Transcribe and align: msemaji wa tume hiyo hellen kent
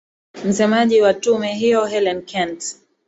msemaji 0.45 1.01
wa 1.01 1.13
tume 1.13 1.53
hiyo 1.53 1.85
hellen 1.85 2.21
kent 2.21 2.75